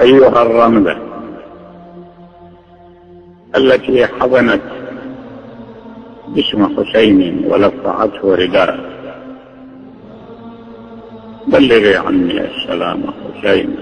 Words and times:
أيها 0.00 0.42
الرملة 0.42 0.96
التي 3.56 4.06
حضنت 4.06 4.60
جسم 6.28 6.76
حسين 6.76 7.44
ولفعته 7.46 8.34
رداء. 8.34 8.80
بلغي 11.46 11.96
عني 11.96 12.40
السلام 12.40 13.02
حسين. 13.06 13.76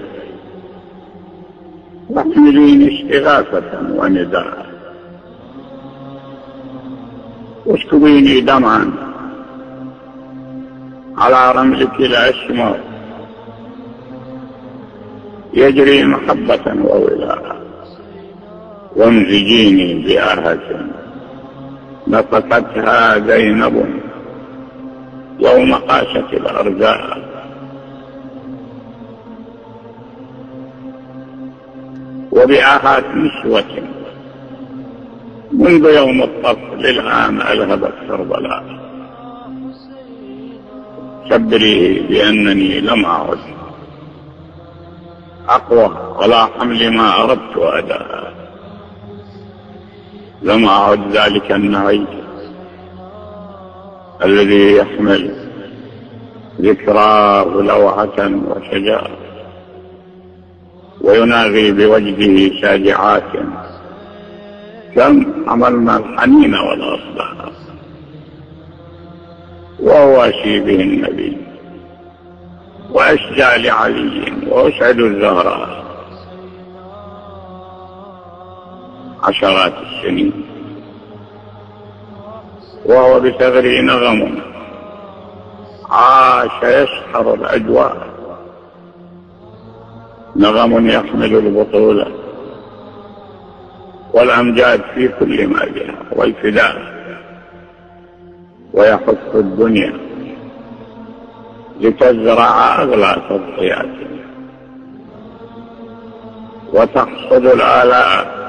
واحمليني 2.09 2.87
استغاثة 2.95 3.79
ونداء. 3.95 4.65
واسكبيني 7.65 8.41
دمعا 8.41 8.91
على 11.17 11.51
رملك 11.51 11.99
الأسمر. 11.99 12.88
يجري 15.53 16.03
محبة 16.03 16.65
وولاء. 16.83 17.59
وامزجيني 18.95 19.93
بآهة 19.93 20.85
نطقتها 22.07 23.19
زينب 23.19 24.01
يوم 25.39 25.73
قاست 25.73 26.33
الأرجاء 26.33 27.29
وبآهات 32.31 33.05
نسوة. 33.15 33.73
منذ 35.51 35.85
يوم 35.95 36.23
الطفل 36.23 36.85
الآن 36.85 37.41
ألهبت 37.41 37.93
كربلاء. 38.07 38.63
خبري 41.29 41.99
بأنني 41.99 42.79
لم 42.79 43.05
أعد. 43.05 43.58
أقوى 45.49 46.15
ولا 46.19 46.45
حمل 46.45 46.91
ما 46.91 47.23
أردت 47.23 47.57
أداء 47.57 48.33
لم 50.41 50.65
أعد 50.65 51.11
ذلك 51.11 51.51
النعي 51.51 52.05
الذي 54.23 54.75
يحمل 54.75 55.35
ذكراه 56.61 57.43
لوعة 57.43 58.31
وشجاعة 58.47 59.09
ويناغي 61.01 61.71
بوجهه 61.71 62.61
شاجعات. 62.61 63.31
كم 64.95 65.25
عملنا 65.49 65.97
الحنين 65.97 66.55
والأصبح 66.55 67.33
وأواشي 69.79 70.59
به 70.59 70.81
النبي. 70.81 71.37
وأشجع 72.91 73.55
لعلي 73.55 74.33
وأسعد 74.47 74.99
الزهراء 74.99 75.85
عشرات 79.23 79.73
السنين. 79.73 80.45
وهو 82.85 83.19
بثغره 83.19 83.81
نغم 83.81 84.39
عاش 85.89 86.63
يسحر 86.63 87.33
الأجواء. 87.33 88.09
نغم 90.35 90.89
يحمل 90.89 91.35
البطولة 91.35 92.07
والأمجاد 94.13 94.81
في 94.95 95.07
كل 95.07 95.47
ما 95.47 95.65
بها 95.65 95.95
والفداء. 96.11 96.99
ويحث 98.73 99.35
الدنيا 99.35 100.08
لتزرع 101.79 102.81
أغلى 102.81 103.21
تضحيات. 103.29 103.85
وتحصد 106.73 107.45
الآلاء 107.45 108.39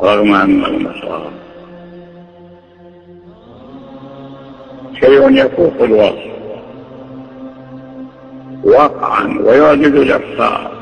رغم 0.00 0.34
أن 0.34 0.64
المصائب 0.64 1.32
شيء 5.00 5.30
يفوق 5.30 5.74
الوصف. 5.80 6.34
وقعا 8.64 9.38
ويعجز 9.44 9.94
الإحصاء. 9.94 10.74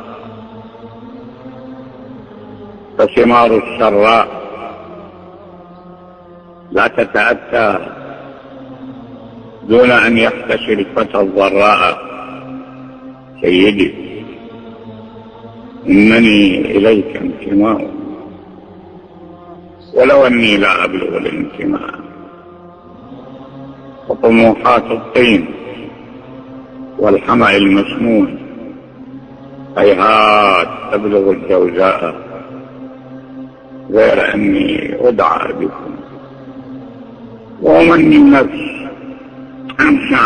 فثمار 2.98 3.56
السراء 3.56 4.28
لا 6.70 6.86
تتأتى 6.86 8.01
دون 9.68 9.90
أن 9.90 10.18
يحتشي 10.18 10.72
الفتى 10.72 11.20
الضراء. 11.20 12.12
سيدي 13.42 13.94
إنني 15.88 16.60
إليك 16.60 17.16
انتماء. 17.16 17.90
ولو 19.94 20.26
أني 20.26 20.56
لا 20.56 20.84
أبلغ 20.84 21.16
الانتماء. 21.16 21.94
وطموحات 24.08 24.84
الطين 24.90 25.46
والحمأ 26.98 27.56
المسموم. 27.56 28.38
هيهات 29.78 30.68
تبلغ 30.92 31.30
الجوزاء. 31.30 32.14
غير 33.90 34.34
أني 34.34 34.94
أدعى 35.08 35.52
بكم. 35.52 35.94
وأمني 37.62 38.16
النفس. 38.16 38.81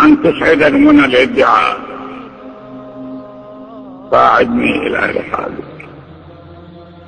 أن 0.04 0.22
تسعد 0.22 0.62
المنى 0.62 1.04
الادعاء 1.04 1.78
فأعدني 4.10 4.86
إلى 4.86 4.98
رحابك 4.98 5.88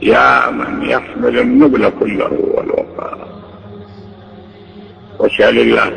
يا 0.03 0.51
من 0.51 0.83
يحمل 0.83 1.39
النبل 1.39 1.93
كله 2.01 2.33
والوفاء. 2.55 3.29
وسأل 5.19 5.59
الله 5.59 5.93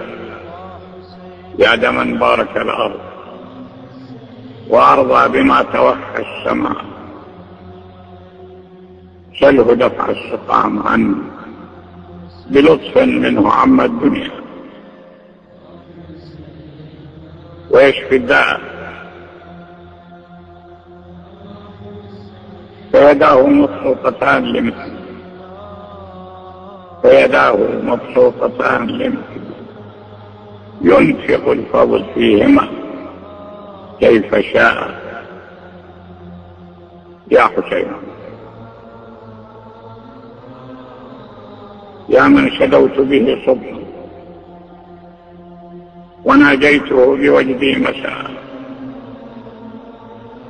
يا 1.60 1.76
دمن 1.76 2.18
بارك 2.18 2.58
الأرض 2.58 3.00
وأرضى 4.70 5.40
بما 5.40 5.62
توخى 5.62 6.20
السماء. 6.20 6.86
سله 9.40 9.74
دفع 9.74 10.10
السقام 10.10 10.88
عني 10.88 11.16
بلطف 12.50 12.98
منه 12.98 13.52
عم 13.52 13.82
الدنيا. 13.82 14.41
ويشفي 17.74 18.16
الداء؟ 18.16 18.62
فيداه 22.92 23.48
مبسوطتان 23.48 24.44
لمثل 24.44 24.92
فيداه 27.02 27.58
مبسوطتان 27.84 28.88
لمثل 28.88 29.42
ينفق 30.82 31.50
الفضل 31.52 32.06
فيهما. 32.14 32.68
كيف 34.00 34.36
شاء. 34.36 35.02
يا 37.32 37.42
حسين. 37.42 37.92
يا 42.10 42.24
من 42.24 42.52
شدوت 42.52 43.00
به 43.00 43.44
صبحا. 43.46 43.81
وناجيته 46.26 47.16
بوجدي 47.16 47.76
مساء. 47.76 48.32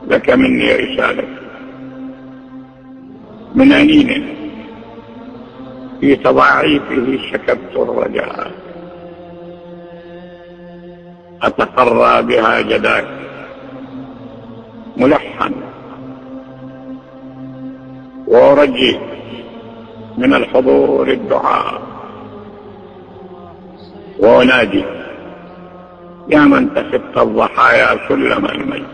لك 0.07 0.29
مني 0.29 0.75
رسالة. 0.75 1.27
من 3.55 3.71
أنين؟ 3.71 4.35
في 5.99 6.15
تضاعيفه 6.15 7.17
شكبت 7.31 7.75
الرجاء. 7.75 8.51
أتقرى 11.41 12.21
بها 12.21 12.62
جداك. 12.62 13.07
ملحن. 14.97 15.53
وأرجي 18.27 19.00
من 20.17 20.33
الحضور 20.33 21.12
الدعاء. 21.12 21.81
وأنادي 24.19 25.00
يا 26.31 26.39
من 26.39 26.74
تخط 26.74 27.18
الضحايا 27.18 28.07
سلم 28.10 28.45
الميت. 28.45 28.86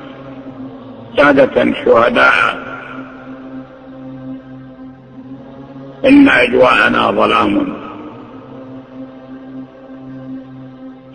سادة 1.17 1.73
شهداء. 1.85 2.57
إن 6.05 6.29
أجواءنا 6.29 7.11
ظلام. 7.11 7.73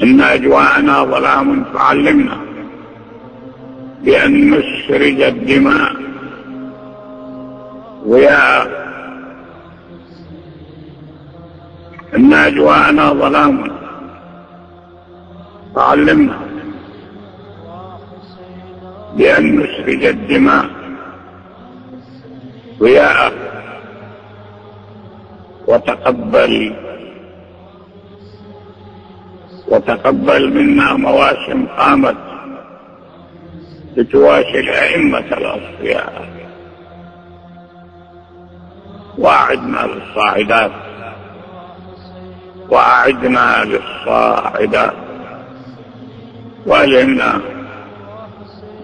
إن 0.02 0.20
أجواءنا 0.20 1.04
ظلام 1.04 1.64
فعلمنا 1.64 2.36
بأن 4.04 4.50
نسرج 4.50 5.22
الدماء. 5.22 5.92
ويا 8.06 8.62
إن 12.16 12.32
أجواءنا 12.32 13.12
ظلام. 13.12 13.81
فعلمنا 15.74 16.38
بأن 19.16 19.56
نسرج 19.60 20.04
الدماء 20.04 20.66
ضياء 22.78 23.32
وتقبل 25.66 26.74
وتقبل 29.68 30.54
منا 30.54 30.94
مواسم 30.94 31.66
قامت 31.66 32.16
لتواشي 33.96 34.60
الأئمة 34.60 35.18
الأصفياء. 35.18 36.28
وأعدنا 39.18 39.86
للصاعدات. 39.86 40.70
وأعدنا 42.68 43.64
للصاعدات. 43.64 45.01
وألهمنا 46.66 47.40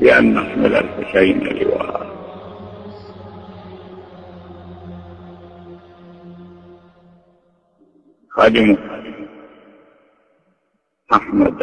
بأن 0.00 0.34
نحمل 0.34 0.75
الحسين 0.76 1.38
لواء. 1.46 2.08
خادمه 8.30 8.78
أحمد 11.12 11.62